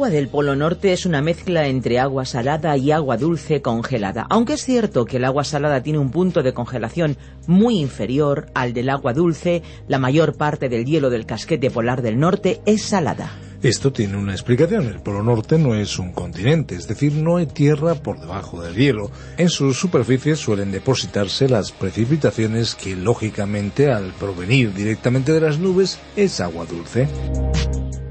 [0.00, 4.54] Agua del Polo Norte es una mezcla entre agua salada y agua dulce congelada, aunque
[4.54, 8.88] es cierto que el agua salada tiene un punto de congelación muy inferior al del
[8.88, 13.30] agua dulce, la mayor parte del hielo del casquete polar del norte es salada.
[13.62, 14.86] Esto tiene una explicación.
[14.86, 18.76] El Polo Norte no es un continente, es decir, no hay tierra por debajo del
[18.76, 19.10] hielo.
[19.36, 25.98] En sus superficies suelen depositarse las precipitaciones que, lógicamente, al provenir directamente de las nubes,
[26.16, 27.06] es agua dulce.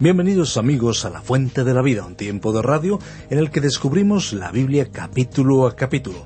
[0.02, 3.60] Bienvenidos amigos a La Fuente de la Vida, un tiempo de radio en el que
[3.60, 6.26] descubrimos la Biblia capítulo a capítulo.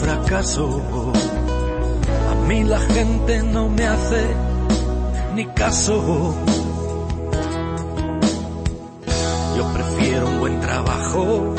[0.00, 0.82] Fracaso.
[2.30, 4.22] A mí la gente no me hace
[5.34, 6.34] ni caso.
[9.56, 11.54] Yo prefiero un buen trabajo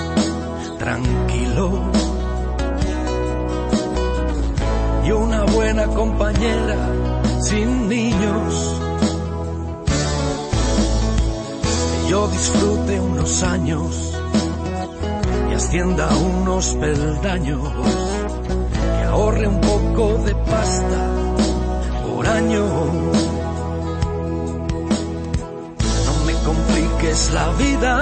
[0.80, 1.92] tranquilo
[5.06, 6.78] y una buena compañera
[7.42, 8.78] sin niños.
[11.92, 14.12] Que yo disfrute unos años
[15.50, 17.62] y ascienda unos peldaños,
[19.22, 21.00] ahorre un poco de pasta
[22.08, 22.66] por año.
[26.08, 27.94] No me compliques la vida,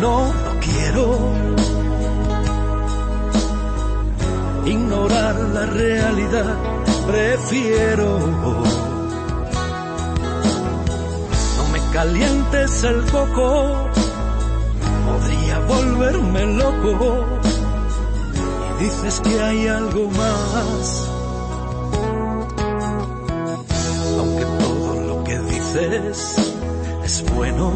[0.00, 1.04] no, no quiero
[4.64, 6.56] ignorar la realidad,
[7.06, 8.18] prefiero.
[11.56, 13.90] No me calientes el coco,
[15.06, 17.43] podría volverme loco.
[18.84, 21.08] Dices que hay algo más.
[24.18, 26.36] Aunque todo lo que dices
[27.02, 27.72] es bueno.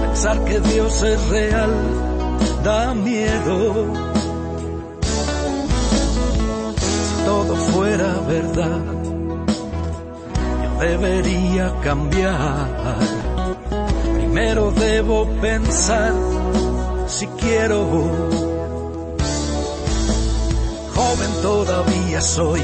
[0.00, 1.74] Pensar que Dios es real
[2.62, 3.86] da miedo.
[6.78, 8.80] Si todo fuera verdad,
[10.62, 12.68] yo debería cambiar.
[14.14, 16.12] Primero debo pensar
[17.12, 17.78] si quiero.
[20.94, 22.62] Joven todavía soy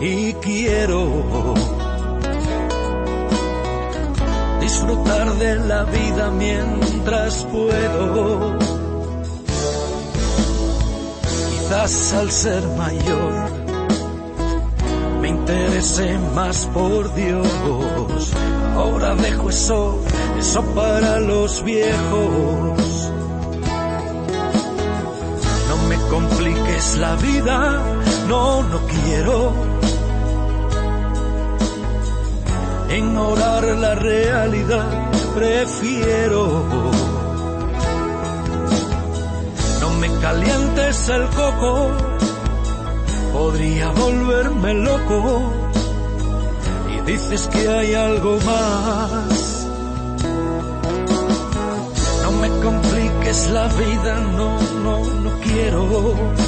[0.00, 1.54] y quiero
[4.60, 8.58] disfrutar de la vida mientras puedo.
[11.50, 13.50] Quizás al ser mayor
[15.20, 18.32] me interese más por Dios.
[18.76, 19.98] Ahora dejo eso,
[20.38, 23.05] eso para los viejos.
[26.10, 27.82] Compliques la vida,
[28.28, 29.76] no, no quiero
[32.94, 36.64] ignorar la realidad, prefiero.
[39.80, 41.90] No me calientes el coco,
[43.32, 45.52] podría volverme loco.
[46.94, 49.45] Y dices que hay algo más.
[53.50, 56.46] La vida, no quiero.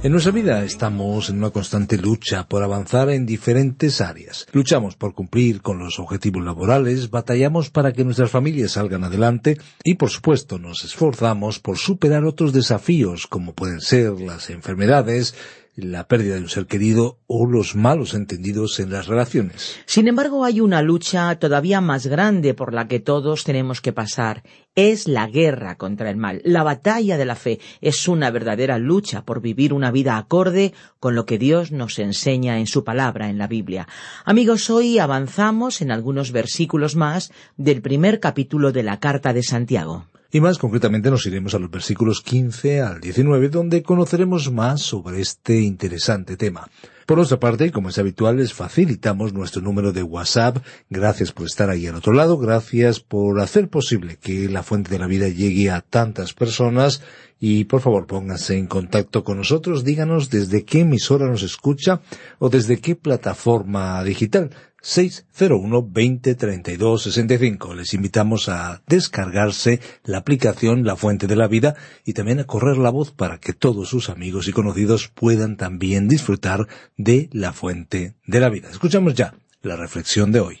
[0.00, 4.46] En nuestra vida estamos en una constante lucha por avanzar en diferentes áreas.
[4.52, 9.96] Luchamos por cumplir con los objetivos laborales, batallamos para que nuestras familias salgan adelante y
[9.96, 15.34] por supuesto nos esforzamos por superar otros desafíos como pueden ser las enfermedades,
[15.78, 19.76] la pérdida de un ser querido o los malos entendidos en las relaciones.
[19.86, 24.42] Sin embargo, hay una lucha todavía más grande por la que todos tenemos que pasar.
[24.74, 26.40] Es la guerra contra el mal.
[26.44, 31.14] La batalla de la fe es una verdadera lucha por vivir una vida acorde con
[31.14, 33.86] lo que Dios nos enseña en su palabra en la Biblia.
[34.24, 40.06] Amigos, hoy avanzamos en algunos versículos más del primer capítulo de la carta de Santiago.
[40.30, 45.22] Y más concretamente nos iremos a los versículos 15 al 19, donde conoceremos más sobre
[45.22, 46.68] este interesante tema.
[47.06, 50.58] Por nuestra parte, como es habitual, les facilitamos nuestro número de WhatsApp.
[50.90, 54.98] Gracias por estar ahí al otro lado, gracias por hacer posible que la fuente de
[54.98, 57.00] la vida llegue a tantas personas
[57.40, 62.02] y por favor pónganse en contacto con nosotros, díganos desde qué emisora nos escucha
[62.38, 64.50] o desde qué plataforma digital.
[64.80, 67.74] 601 20 32 65.
[67.74, 72.78] Les invitamos a descargarse la aplicación La Fuente de la Vida y también a correr
[72.78, 76.66] la voz para que todos sus amigos y conocidos puedan también disfrutar
[76.96, 78.70] de La Fuente de la Vida.
[78.70, 80.58] Escuchamos ya la reflexión de hoy.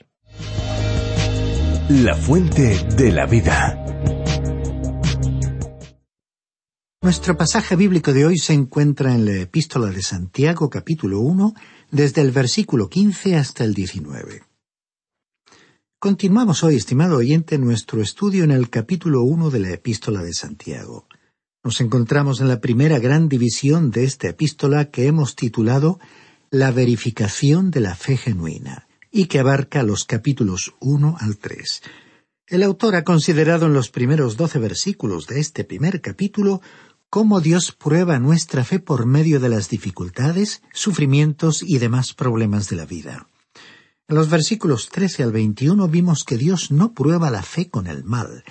[1.88, 3.84] La Fuente de la Vida.
[7.00, 11.54] Nuestro pasaje bíblico de hoy se encuentra en la epístola de Santiago capítulo 1
[11.90, 14.42] desde el versículo 15 hasta el 19.
[15.98, 21.06] Continuamos hoy, estimado oyente, nuestro estudio en el capítulo 1 de la epístola de Santiago.
[21.64, 25.98] Nos encontramos en la primera gran división de esta epístola que hemos titulado
[26.50, 31.82] La verificación de la fe genuina y que abarca los capítulos 1 al 3.
[32.46, 36.62] El autor ha considerado en los primeros doce versículos de este primer capítulo
[37.10, 42.76] cómo Dios prueba nuestra fe por medio de las dificultades, sufrimientos y demás problemas de
[42.76, 43.28] la vida.
[44.08, 48.04] En los versículos 13 al 21 vimos que Dios no prueba la fe con el
[48.04, 48.44] mal.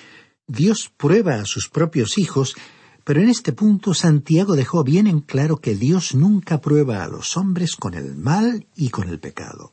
[0.47, 2.55] Dios prueba a sus propios hijos,
[3.03, 7.37] pero en este punto Santiago dejó bien en claro que Dios nunca prueba a los
[7.37, 9.71] hombres con el mal y con el pecado.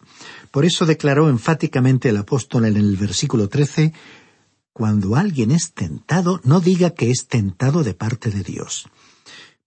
[0.50, 3.92] Por eso declaró enfáticamente el apóstol en el versículo 13
[4.74, 8.88] cuando alguien es tentado, no diga que es tentado de parte de Dios.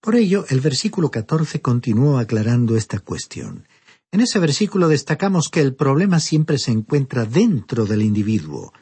[0.02, 3.66] Por ello, el versículo 14 continuó aclarando esta cuestión.
[4.12, 8.74] En ese versículo destacamos que el problema siempre se encuentra dentro del individuo.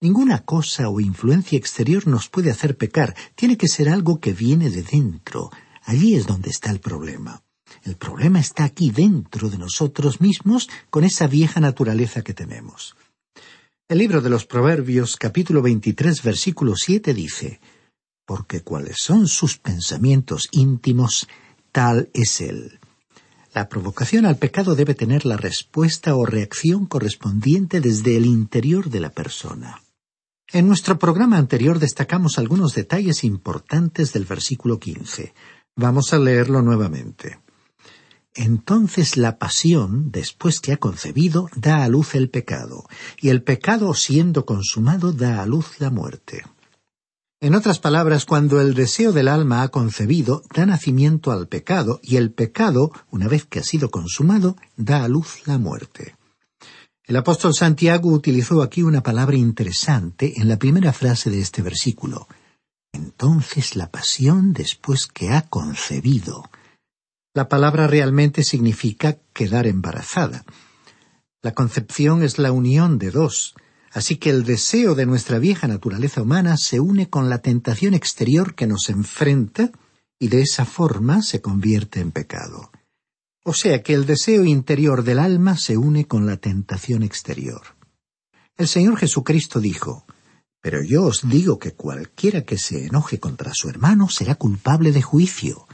[0.00, 4.70] Ninguna cosa o influencia exterior nos puede hacer pecar, tiene que ser algo que viene
[4.70, 5.50] de dentro.
[5.82, 7.42] Allí es donde está el problema.
[7.82, 12.94] El problema está aquí dentro de nosotros mismos con esa vieja naturaleza que tenemos.
[13.86, 17.60] El libro de los Proverbios capítulo 23 versículo 7 dice,
[18.24, 21.28] Porque cuáles son sus pensamientos íntimos,
[21.70, 22.80] tal es él.
[23.52, 29.00] La provocación al pecado debe tener la respuesta o reacción correspondiente desde el interior de
[29.00, 29.82] la persona.
[30.50, 35.34] En nuestro programa anterior destacamos algunos detalles importantes del versículo 15.
[35.76, 37.43] Vamos a leerlo nuevamente.
[38.34, 42.84] Entonces la pasión, después que ha concebido, da a luz el pecado,
[43.20, 46.44] y el pecado, siendo consumado, da a luz la muerte.
[47.40, 52.16] En otras palabras, cuando el deseo del alma ha concebido, da nacimiento al pecado, y
[52.16, 56.16] el pecado, una vez que ha sido consumado, da a luz la muerte.
[57.06, 62.26] El apóstol Santiago utilizó aquí una palabra interesante en la primera frase de este versículo.
[62.92, 66.48] Entonces la pasión, después que ha concebido,
[67.36, 70.44] La palabra realmente significa quedar embarazada.
[71.42, 73.56] La concepción es la unión de dos,
[73.90, 78.54] así que el deseo de nuestra vieja naturaleza humana se une con la tentación exterior
[78.54, 79.72] que nos enfrenta
[80.16, 82.70] y de esa forma se convierte en pecado.
[83.42, 87.62] O sea que el deseo interior del alma se une con la tentación exterior.
[88.56, 90.06] El Señor Jesucristo dijo,
[90.62, 95.02] Pero yo os digo que cualquiera que se enoje contra su hermano será culpable de
[95.02, 95.66] juicio,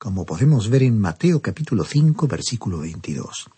[0.00, 3.50] como podemos ver en Mateo capítulo 5 versículo 22.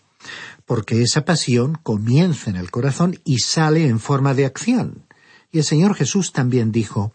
[0.65, 5.05] Porque esa pasión comienza en el corazón y sale en forma de acción.
[5.53, 7.13] Y el Señor Jesús también dijo,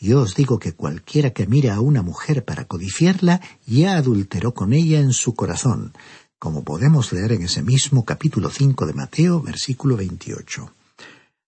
[0.00, 4.72] yo os digo que cualquiera que mira a una mujer para codiciarla ya adulteró con
[4.72, 5.92] ella en su corazón,
[6.40, 10.72] como podemos leer en ese mismo capítulo 5 de Mateo, versículo 28.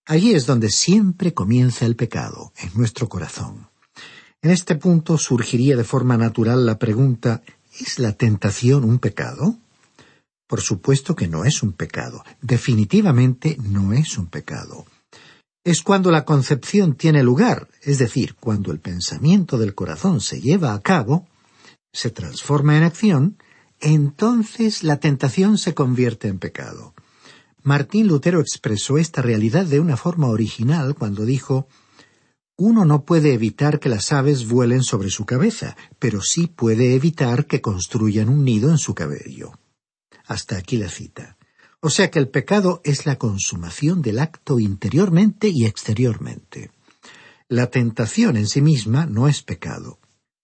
[0.07, 3.70] Allí es donde siempre comienza el pecado, en nuestro corazón.
[4.43, 7.43] En este punto surgiría de forma natural la pregunta
[7.79, 9.57] ¿Es la tentación un pecado?
[10.49, 12.25] Por supuesto que no es un pecado.
[12.43, 14.87] Definitivamente no es un pecado
[15.65, 20.73] es cuando la concepción tiene lugar, es decir, cuando el pensamiento del corazón se lleva
[20.73, 21.27] a cabo,
[21.93, 23.37] se transforma en acción,
[23.81, 26.95] entonces la tentación se convierte en pecado.
[27.63, 31.69] Martín Lutero expresó esta realidad de una forma original cuando dijo
[32.63, 37.47] Uno no puede evitar que las aves vuelen sobre su cabeza, pero sí puede evitar
[37.47, 39.53] que construyan un nido en su cabello.
[40.27, 41.39] Hasta aquí la cita.
[41.81, 46.71] O sea que el pecado es la consumación del acto interiormente y exteriormente.
[47.49, 49.99] La tentación en sí misma no es pecado.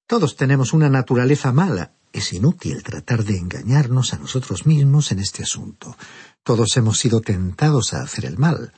[0.07, 1.93] Todos tenemos una naturaleza mala.
[2.15, 5.95] Es inútil tratar de engañarnos a nosotros mismos en este asunto.
[6.43, 8.73] Todos hemos sido tentados a hacer el mal.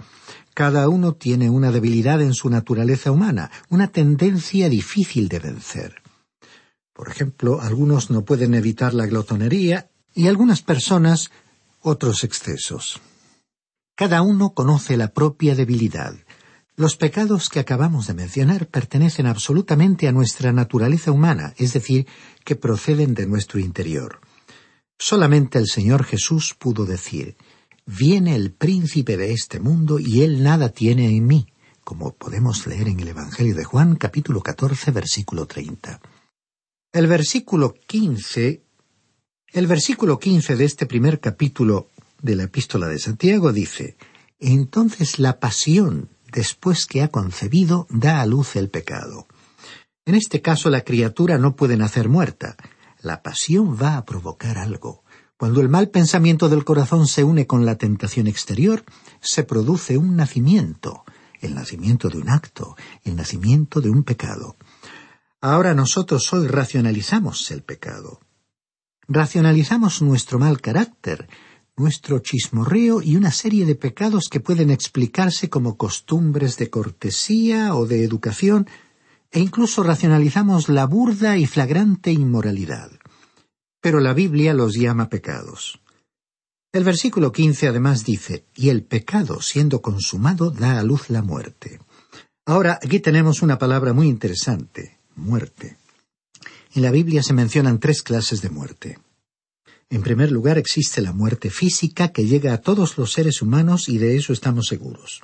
[0.59, 6.03] Cada uno tiene una debilidad en su naturaleza humana, una tendencia difícil de vencer.
[6.93, 11.31] Por ejemplo, algunos no pueden evitar la glotonería y algunas personas
[11.81, 13.01] otros excesos.
[13.95, 16.17] Cada uno conoce la propia debilidad.
[16.75, 22.09] Los pecados que acabamos de mencionar pertenecen absolutamente a nuestra naturaleza humana, es decir,
[22.45, 24.19] que proceden de nuestro interior.
[24.99, 27.37] Solamente el Señor Jesús pudo decir,
[27.91, 31.47] Viene el príncipe de este mundo y él nada tiene en mí,
[31.85, 35.99] como podemos leer en el Evangelio de Juan capítulo 14 versículo 30.
[36.93, 38.63] El versículo 15
[39.55, 41.89] el versículo quince de este primer capítulo
[42.21, 43.97] de la epístola de Santiago dice
[44.39, 49.27] Entonces la pasión, después que ha concebido, da a luz el pecado.
[50.05, 52.59] En este caso la criatura no puede nacer muerta.
[53.01, 55.05] La pasión va a provocar algo.
[55.39, 58.85] Cuando el mal pensamiento del corazón se une con la tentación exterior,
[59.21, 61.05] se produce un nacimiento,
[61.41, 64.57] el nacimiento de un acto, el nacimiento de un pecado.
[65.41, 68.21] Ahora nosotros hoy racionalizamos el pecado
[69.09, 71.29] racionalizamos nuestro mal carácter,
[71.77, 77.87] nuestro chismorreo y una serie de pecados que pueden explicarse como costumbres de cortesía o
[77.87, 78.69] de educación,
[79.31, 82.91] e incluso racionalizamos la burda y flagrante inmoralidad.
[83.81, 85.81] Pero la Biblia los llama pecados.
[86.73, 91.81] El versículo quince además dice, y el pecado, siendo consumado, da a luz la muerte.
[92.45, 95.77] Ahora, aquí tenemos una palabra muy interesante, muerte.
[96.75, 98.99] En la Biblia se mencionan tres clases de muerte.
[99.91, 103.97] En primer lugar existe la muerte física que llega a todos los seres humanos y
[103.97, 105.23] de eso estamos seguros.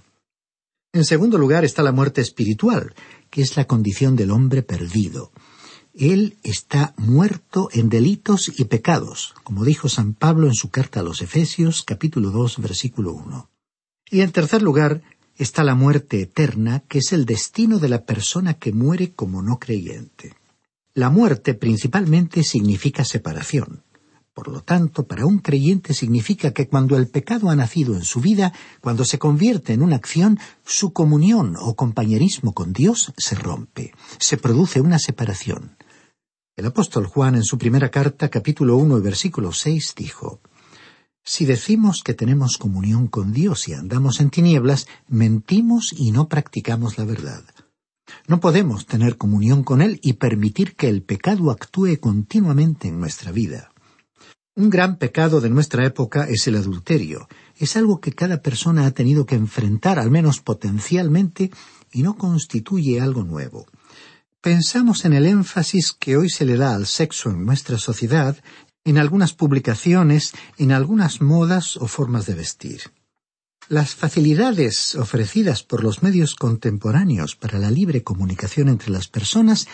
[0.95, 2.95] En segundo lugar está la muerte espiritual,
[3.29, 5.33] que es la condición del hombre perdido.
[5.97, 11.03] Él está muerto en delitos y pecados, como dijo San Pablo en su carta a
[11.05, 13.49] los Efesios capítulo 2 versículo 1.
[14.11, 15.03] Y en tercer lugar
[15.37, 19.61] está la muerte eterna, que es el destino de la persona que muere como no
[19.61, 20.35] creyente.
[20.95, 23.85] La muerte principalmente significa separación.
[24.33, 28.21] Por lo tanto, para un creyente significa que cuando el pecado ha nacido en su
[28.21, 33.95] vida, cuando se convierte en una acción, su comunión o compañerismo con Dios se rompe,
[34.19, 35.77] se produce una separación.
[36.57, 40.41] El apóstol Juan en su primera carta, capítulo 1 y versículo 6, dijo,
[41.25, 46.97] Si decimos que tenemos comunión con Dios y andamos en tinieblas, mentimos y no practicamos
[46.97, 47.43] la verdad.
[48.29, 53.33] No podemos tener comunión con Él y permitir que el pecado actúe continuamente en nuestra
[53.33, 53.73] vida.
[54.55, 57.27] Un gran pecado de nuestra época es el adulterio.
[57.57, 61.51] Es algo que cada persona ha tenido que enfrentar, al menos potencialmente,
[61.91, 63.67] y no constituye algo nuevo.
[64.45, 68.37] Pensamos en el énfasis que hoy se le da al sexo en nuestra sociedad,
[68.85, 72.83] en algunas publicaciones, en algunas modas o formas de vestir.
[73.71, 79.67] Las facilidades ofrecidas por los medios contemporáneos para la libre comunicación entre las personas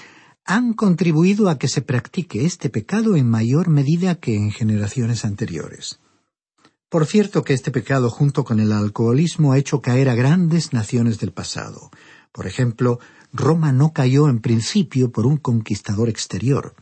[0.45, 5.99] han contribuido a que se practique este pecado en mayor medida que en generaciones anteriores.
[6.89, 11.19] Por cierto que este pecado junto con el alcoholismo ha hecho caer a grandes naciones
[11.19, 11.91] del pasado.
[12.31, 13.01] Por ejemplo,
[13.33, 16.75] Roma no cayó en principio por un conquistador exterior.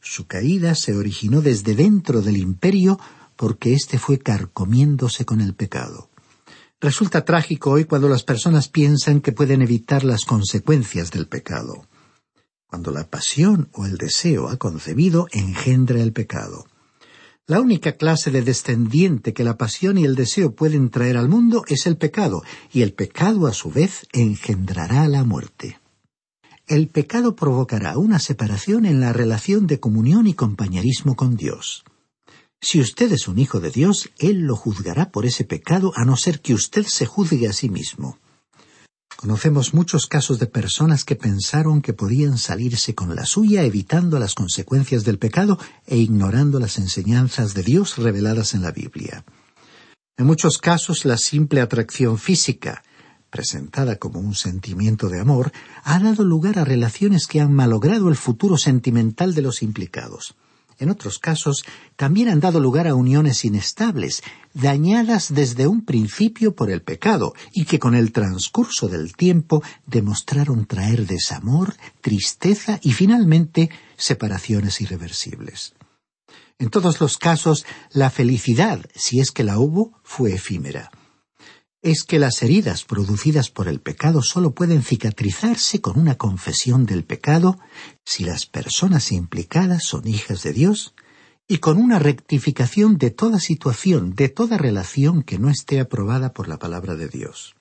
[0.00, 2.98] Su caída se originó desde dentro del imperio
[3.36, 6.10] porque éste fue carcomiéndose con el pecado.
[6.80, 11.86] Resulta trágico hoy cuando las personas piensan que pueden evitar las consecuencias del pecado.
[12.66, 16.66] Cuando la pasión o el deseo ha concebido, engendra el pecado.
[17.46, 21.64] La única clase de descendiente que la pasión y el deseo pueden traer al mundo
[21.66, 25.79] es el pecado, y el pecado a su vez engendrará la muerte.
[26.70, 31.82] El pecado provocará una separación en la relación de comunión y compañerismo con Dios.
[32.60, 36.16] Si usted es un hijo de Dios, Él lo juzgará por ese pecado a no
[36.16, 38.20] ser que usted se juzgue a sí mismo.
[39.16, 44.36] Conocemos muchos casos de personas que pensaron que podían salirse con la suya evitando las
[44.36, 45.58] consecuencias del pecado
[45.88, 49.24] e ignorando las enseñanzas de Dios reveladas en la Biblia.
[50.16, 52.84] En muchos casos la simple atracción física,
[53.30, 55.52] presentada como un sentimiento de amor,
[55.84, 60.36] ha dado lugar a relaciones que han malogrado el futuro sentimental de los implicados
[60.80, 61.64] en otros casos,
[61.96, 64.22] también han dado lugar a uniones inestables,
[64.54, 70.66] dañadas desde un principio por el pecado, y que con el transcurso del tiempo demostraron
[70.66, 75.74] traer desamor, tristeza y finalmente separaciones irreversibles.
[76.58, 80.90] En todos los casos, la felicidad, si es que la hubo, fue efímera
[81.82, 87.04] es que las heridas producidas por el pecado sólo pueden cicatrizarse con una confesión del
[87.04, 87.58] pecado
[88.04, 90.94] si las personas implicadas son hijas de Dios
[91.48, 96.48] y con una rectificación de toda situación, de toda relación que no esté aprobada por
[96.48, 97.56] la palabra de Dios.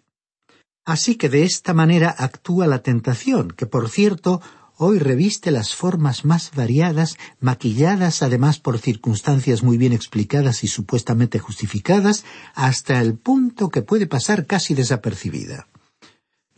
[0.86, 4.42] Así que de esta manera actúa la tentación, que por cierto
[4.82, 11.38] hoy reviste las formas más variadas, maquilladas además por circunstancias muy bien explicadas y supuestamente
[11.38, 12.24] justificadas,
[12.56, 15.68] hasta el punto que puede pasar casi desapercibida.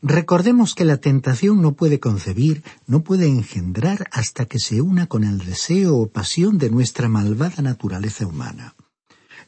[0.04, 5.24] Recordemos que la tentación no puede concebir, no puede engendrar hasta que se una con
[5.24, 8.76] el deseo o pasión de nuestra malvada naturaleza humana.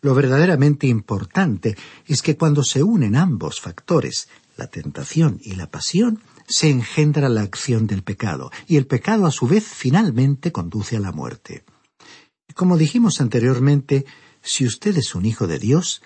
[0.02, 6.22] Lo verdaderamente importante es que cuando se unen ambos factores, la tentación y la pasión,
[6.48, 11.00] se engendra la acción del pecado, y el pecado a su vez finalmente conduce a
[11.00, 11.64] la muerte.
[12.56, 14.06] Como dijimos anteriormente,
[14.42, 16.02] si usted es un hijo de Dios,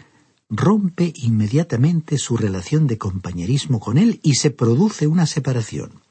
[0.50, 6.02] rompe inmediatamente su relación de compañerismo con Él y se produce una separación.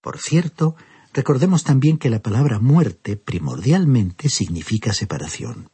[0.00, 0.74] Por cierto,
[1.12, 5.70] recordemos también que la palabra muerte primordialmente significa separación.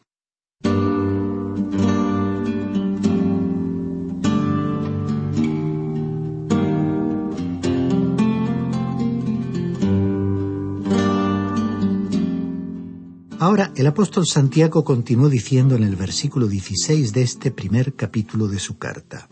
[13.56, 18.76] El apóstol Santiago continuó diciendo en el versículo 16 de este primer capítulo de su
[18.76, 19.30] carta.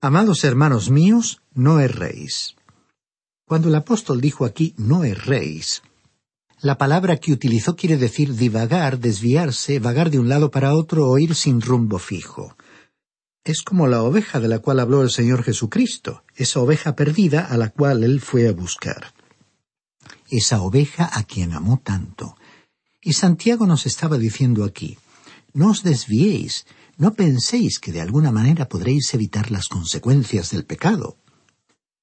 [0.00, 2.56] Amados hermanos míos, no erréis.
[3.46, 5.82] Cuando el apóstol dijo aquí no erréis,
[6.60, 11.16] la palabra que utilizó quiere decir divagar, desviarse, vagar de un lado para otro o
[11.16, 12.56] ir sin rumbo fijo.
[13.44, 17.56] Es como la oveja de la cual habló el Señor Jesucristo, esa oveja perdida a
[17.56, 19.14] la cual Él fue a buscar.
[20.28, 22.34] Esa oveja a quien amó tanto,
[23.00, 24.98] y Santiago nos estaba diciendo aquí,
[25.52, 31.16] no os desviéis, no penséis que de alguna manera podréis evitar las consecuencias del pecado.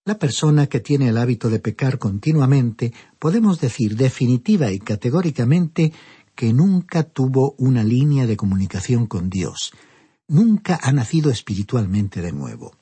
[0.06, 5.92] La persona que tiene el hábito de pecar continuamente, podemos decir definitiva y categóricamente
[6.36, 9.74] que nunca tuvo una línea de comunicación con Dios,
[10.28, 12.76] nunca ha nacido espiritualmente de nuevo.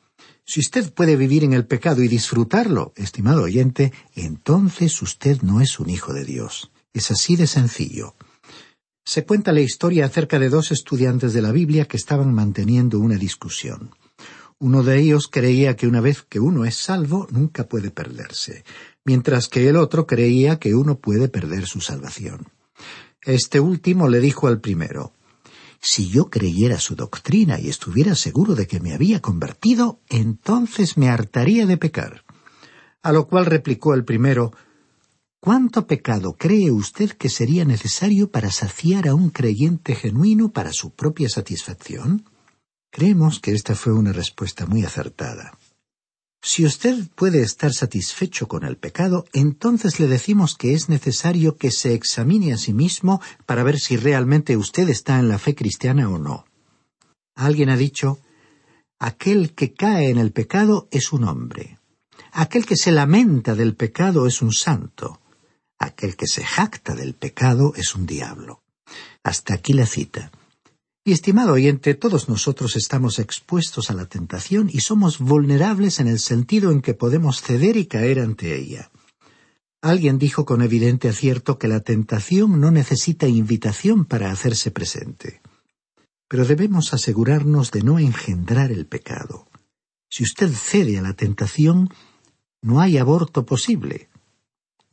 [0.45, 5.79] Si usted puede vivir en el pecado y disfrutarlo, estimado oyente, entonces usted no es
[5.79, 6.72] un hijo de Dios.
[6.93, 8.15] Es así de sencillo.
[9.03, 13.15] Se cuenta la historia acerca de dos estudiantes de la Biblia que estaban manteniendo una
[13.15, 13.91] discusión.
[14.59, 18.63] Uno de ellos creía que una vez que uno es salvo nunca puede perderse,
[19.03, 22.47] mientras que el otro creía que uno puede perder su salvación.
[23.21, 25.13] Este último le dijo al primero
[25.81, 31.09] Si yo creyera su doctrina y estuviera seguro de que me había convertido, entonces me
[31.09, 32.23] hartaría de pecar.
[33.01, 34.53] A lo cual replicó el primero
[35.45, 40.91] ¿Cuánto pecado cree usted que sería necesario para saciar a un creyente genuino para su
[40.91, 42.23] propia satisfacción?
[42.89, 45.59] Creemos que esta fue una respuesta muy acertada.
[46.41, 51.71] Si usted puede estar satisfecho con el pecado, entonces le decimos que es necesario que
[51.71, 56.09] se examine a sí mismo para ver si realmente usted está en la fe cristiana
[56.09, 56.45] o no.
[57.35, 58.17] Alguien ha dicho,
[58.97, 61.79] aquel que cae en el pecado es un hombre.
[62.31, 65.19] Aquel que se lamenta del pecado es un santo.
[65.83, 68.63] Aquel que se jacta del pecado es un diablo.
[69.23, 70.31] Hasta aquí la cita.
[71.05, 76.19] Y estimado oyente, todos nosotros estamos expuestos a la tentación y somos vulnerables en el
[76.19, 78.89] sentido en que podemos ceder y caer ante ella.
[79.81, 85.41] Alguien dijo con evidente acierto que la tentación no necesita invitación para hacerse presente.
[86.29, 89.49] Pero debemos asegurarnos de no engendrar el pecado.
[90.09, 91.89] Si usted cede a la tentación,
[92.61, 94.07] no hay aborto posible.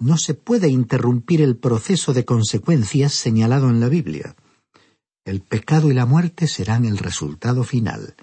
[0.00, 4.34] No se puede interrumpir el proceso de consecuencias señalado en la Biblia.
[5.26, 8.14] El pecado y la muerte serán el resultado final.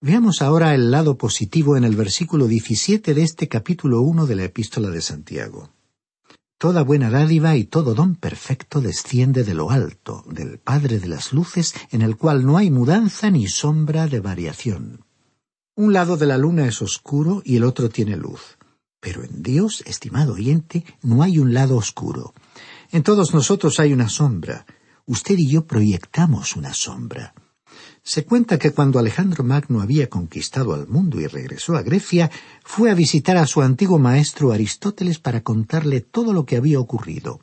[0.00, 4.44] Veamos ahora el lado positivo en el versículo 17 de este capítulo 1 de la
[4.44, 5.70] epístola de Santiago.
[6.58, 11.32] Toda buena dádiva y todo don perfecto desciende de lo alto, del Padre de las
[11.32, 15.04] Luces, en el cual no hay mudanza ni sombra de variación.
[15.74, 18.58] Un lado de la luna es oscuro y el otro tiene luz.
[19.00, 22.34] Pero en Dios, estimado oyente, no hay un lado oscuro.
[22.92, 24.66] En todos nosotros hay una sombra,
[25.06, 27.34] usted y yo proyectamos una sombra.
[28.02, 32.30] Se cuenta que cuando Alejandro Magno había conquistado al mundo y regresó a Grecia,
[32.64, 37.40] fue a visitar a su antiguo maestro Aristóteles para contarle todo lo que había ocurrido.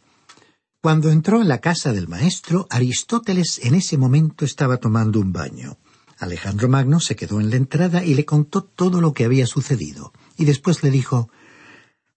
[0.81, 5.77] Cuando entró en la casa del maestro, Aristóteles en ese momento estaba tomando un baño.
[6.19, 10.13] Alejandro Magno se quedó en la entrada y le contó todo lo que había sucedido,
[10.37, 11.29] y después le dijo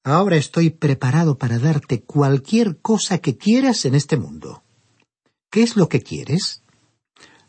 [0.03, 4.63] Ahora estoy preparado para darte cualquier cosa que quieras en este mundo.
[5.51, 6.63] ¿Qué es lo que quieres?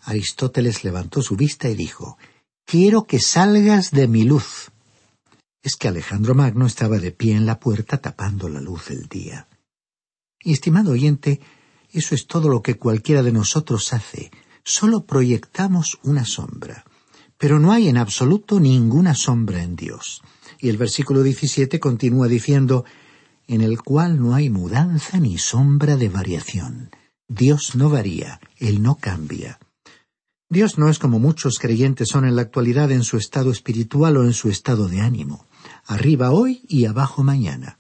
[0.02, 2.18] Aristóteles levantó su vista y dijo,
[2.66, 4.72] Quiero que salgas de mi luz.
[5.64, 9.48] Es que Alejandro Magno estaba de pie en la puerta tapando la luz del día.
[10.44, 11.40] Y estimado oyente,
[11.92, 14.32] eso es todo lo que cualquiera de nosotros hace.
[14.64, 16.84] Solo proyectamos una sombra.
[17.38, 20.22] Pero no hay en absoluto ninguna sombra en Dios.
[20.62, 22.86] Y el versículo 17 continúa diciendo,
[23.47, 26.91] en el cual no hay mudanza ni sombra de variación.
[27.28, 29.60] Dios no varía, Él no cambia.
[30.50, 34.24] Dios no es como muchos creyentes son en la actualidad en su estado espiritual o
[34.24, 35.47] en su estado de ánimo,
[35.86, 37.80] arriba hoy y abajo mañana.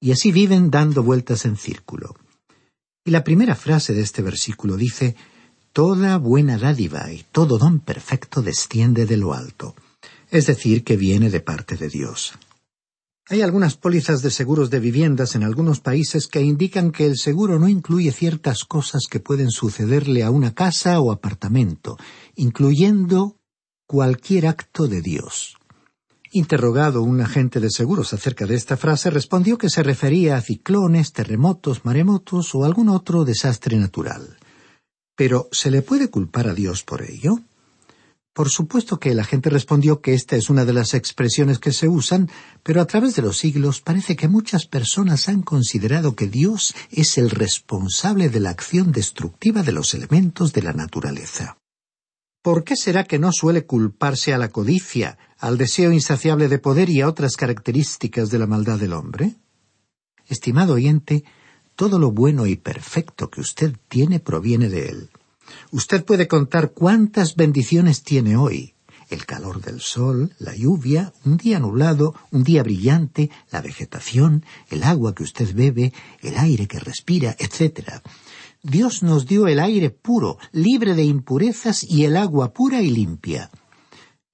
[0.00, 2.14] Y así viven dando vueltas en círculo.
[3.04, 5.16] Y la primera frase de este versículo dice,
[5.72, 9.74] Toda buena dádiva y todo don perfecto desciende de lo alto,
[10.36, 12.34] es decir, que viene de parte de Dios.
[13.28, 17.58] Hay algunas pólizas de seguros de viviendas en algunos países que indican que el seguro
[17.58, 21.96] no incluye ciertas cosas que pueden sucederle a una casa o apartamento,
[22.36, 23.36] incluyendo
[23.86, 25.56] cualquier acto de Dios.
[26.30, 31.12] Interrogado un agente de seguros acerca de esta frase, respondió que se refería a ciclones,
[31.12, 34.36] terremotos, maremotos o algún otro desastre natural.
[35.16, 37.40] Pero ¿se le puede culpar a Dios por ello?
[38.36, 41.88] Por supuesto que la gente respondió que esta es una de las expresiones que se
[41.88, 42.28] usan,
[42.62, 47.16] pero a través de los siglos parece que muchas personas han considerado que Dios es
[47.16, 51.56] el responsable de la acción destructiva de los elementos de la naturaleza.
[52.42, 56.90] ¿Por qué será que no suele culparse a la codicia, al deseo insaciable de poder
[56.90, 59.36] y a otras características de la maldad del hombre?
[60.28, 61.24] Estimado oyente,
[61.74, 65.10] todo lo bueno y perfecto que usted tiene proviene de él.
[65.70, 68.74] Usted puede contar cuántas bendiciones tiene hoy.
[69.08, 74.82] El calor del sol, la lluvia, un día nublado, un día brillante, la vegetación, el
[74.82, 75.92] agua que usted bebe,
[76.22, 78.00] el aire que respira, etc.
[78.62, 83.50] Dios nos dio el aire puro, libre de impurezas y el agua pura y limpia.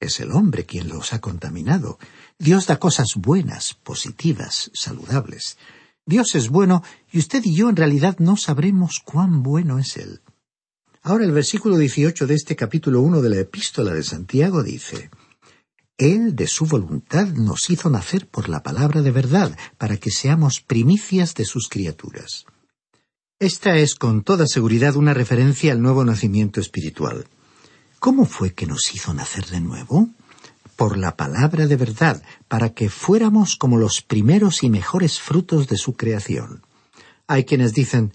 [0.01, 1.99] Es el hombre quien los ha contaminado.
[2.39, 5.59] Dios da cosas buenas, positivas, saludables.
[6.07, 6.83] Dios es bueno
[7.13, 10.21] y usted y yo en realidad no sabremos cuán bueno es Él.
[11.05, 15.11] Ahora el versículo 18 de este capítulo 1 de la epístola de Santiago dice,
[15.99, 20.61] Él de su voluntad nos hizo nacer por la palabra de verdad, para que seamos
[20.61, 22.47] primicias de sus criaturas.
[23.41, 27.27] Esta es con toda seguridad una referencia al nuevo nacimiento espiritual.
[27.99, 30.09] ¿Cómo fue que nos hizo nacer de nuevo?
[30.77, 35.79] Por la palabra de verdad, para que fuéramos como los primeros y mejores frutos de
[35.79, 36.63] su creación.
[37.27, 38.13] Hay quienes dicen,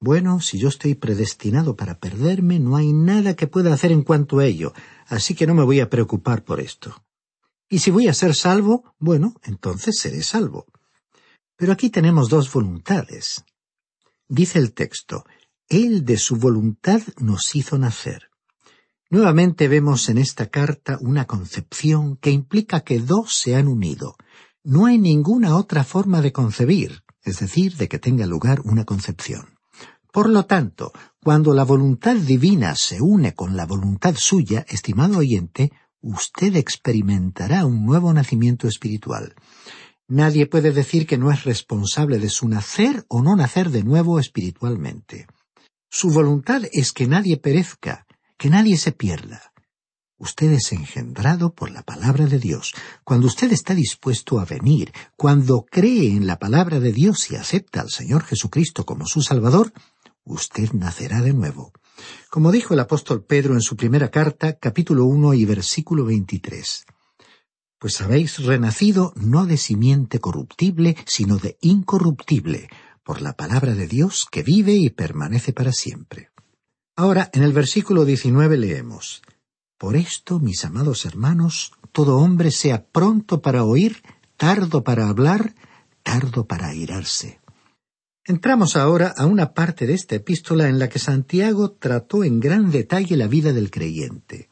[0.00, 4.38] bueno, si yo estoy predestinado para perderme, no hay nada que pueda hacer en cuanto
[4.38, 4.72] a ello,
[5.06, 7.02] así que no me voy a preocupar por esto.
[7.68, 10.66] Y si voy a ser salvo, bueno, entonces seré salvo.
[11.56, 13.44] Pero aquí tenemos dos voluntades.
[14.28, 15.24] Dice el texto,
[15.68, 18.30] Él de su voluntad nos hizo nacer.
[19.10, 24.16] Nuevamente vemos en esta carta una concepción que implica que dos se han unido.
[24.62, 29.57] No hay ninguna otra forma de concebir, es decir, de que tenga lugar una concepción.
[30.12, 30.92] Por lo tanto,
[31.22, 37.84] cuando la voluntad divina se une con la voluntad suya, estimado oyente, usted experimentará un
[37.84, 39.34] nuevo nacimiento espiritual.
[40.06, 44.18] Nadie puede decir que no es responsable de su nacer o no nacer de nuevo
[44.18, 45.26] espiritualmente.
[45.90, 48.06] Su voluntad es que nadie perezca,
[48.38, 49.52] que nadie se pierda.
[50.20, 52.74] Usted es engendrado por la palabra de Dios.
[53.04, 57.80] Cuando usted está dispuesto a venir, cuando cree en la palabra de Dios y acepta
[57.80, 59.72] al Señor Jesucristo como su Salvador,
[60.34, 61.72] usted nacerá de nuevo.
[62.30, 66.86] Como dijo el apóstol Pedro en su primera carta, capítulo 1 y versículo 23
[67.78, 72.68] pues habéis renacido no de simiente corruptible, sino de incorruptible,
[73.04, 76.30] por la palabra de Dios que vive y permanece para siempre.
[76.96, 79.22] Ahora, en el versículo 19 leemos,
[79.78, 84.02] Por esto, mis amados hermanos, todo hombre sea pronto para oír,
[84.36, 85.54] tardo para hablar,
[86.02, 87.37] tardo para airarse.
[88.28, 92.70] Entramos ahora a una parte de esta epístola en la que Santiago trató en gran
[92.70, 94.50] detalle la vida del creyente.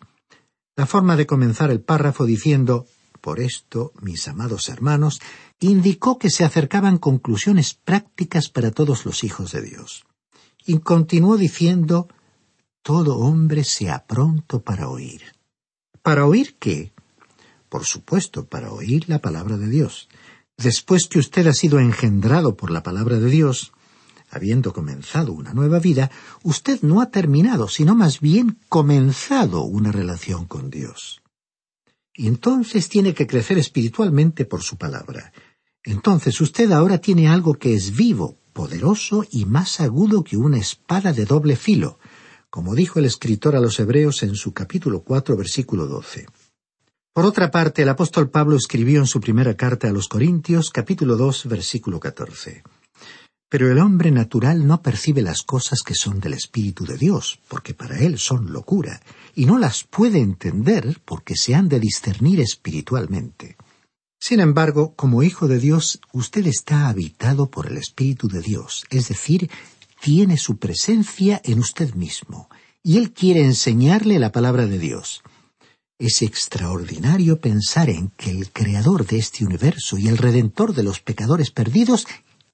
[0.77, 2.87] La forma de comenzar el párrafo diciendo
[3.21, 5.21] por esto, mis amados hermanos,
[5.61, 10.07] indicó que se acercaban conclusiones prácticas para todos los hijos de Dios.
[10.65, 12.09] Y continuó diciendo,
[12.81, 15.21] todo hombre sea pronto para oír.
[16.01, 16.95] ¿Para oír qué?
[17.69, 20.09] Por supuesto, para oír la palabra de Dios.
[20.57, 23.73] Después que usted ha sido engendrado por la palabra de Dios,
[24.31, 26.11] habiendo comenzado una nueva vida,
[26.43, 31.23] usted no ha terminado, sino más bien comenzado una relación con Dios.
[32.15, 35.33] Y entonces tiene que crecer espiritualmente por su palabra.
[35.85, 41.13] Entonces usted ahora tiene algo que es vivo, poderoso y más agudo que una espada
[41.13, 41.99] de doble filo,
[42.49, 46.27] como dijo el escritor a los Hebreos en su capítulo cuatro versículo doce.
[47.17, 51.17] Por otra parte, el apóstol Pablo escribió en su primera carta a los Corintios, capítulo
[51.17, 52.63] dos, versículo catorce.
[53.49, 57.73] Pero el hombre natural no percibe las cosas que son del Espíritu de Dios, porque
[57.73, 59.01] para él son locura,
[59.35, 63.57] y no las puede entender porque se han de discernir espiritualmente.
[64.21, 69.09] Sin embargo, como hijo de Dios, usted está habitado por el Espíritu de Dios, es
[69.09, 69.51] decir,
[70.03, 72.51] tiene su presencia en usted mismo,
[72.83, 75.23] y Él quiere enseñarle la palabra de Dios.
[75.99, 81.01] Es extraordinario pensar en que el Creador de este universo y el Redentor de los
[81.01, 82.07] pecadores perdidos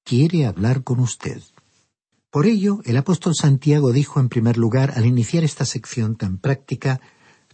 [0.05, 1.43] quiere hablar con usted.
[2.31, 7.01] Por ello, el apóstol Santiago dijo en primer lugar, al iniciar esta sección tan práctica,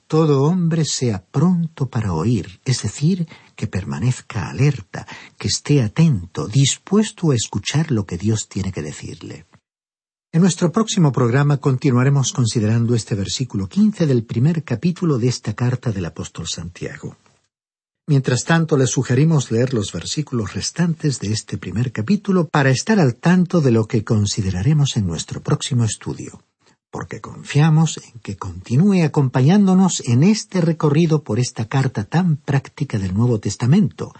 [0.07, 5.07] todo hombre sea pronto para oír, es decir, que permanezca alerta,
[5.39, 9.47] que esté atento, dispuesto a escuchar lo que Dios tiene que decirle.
[10.31, 15.91] En nuestro próximo programa continuaremos considerando este versículo quince del primer capítulo de esta carta
[15.91, 17.17] del apóstol Santiago.
[18.07, 23.15] Mientras tanto, les sugerimos leer los versículos restantes de este primer capítulo para estar al
[23.15, 26.43] tanto de lo que consideraremos en nuestro próximo estudio,
[26.91, 33.15] porque confiamos en que continúe acompañándonos en este recorrido por esta carta tan práctica del
[33.15, 34.13] Nuevo Testamento,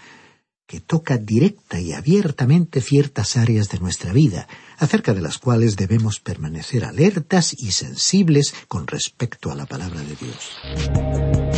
[0.69, 6.19] que toca directa y abiertamente ciertas áreas de nuestra vida, acerca de las cuales debemos
[6.19, 11.48] permanecer alertas y sensibles con respecto a la palabra de Dios.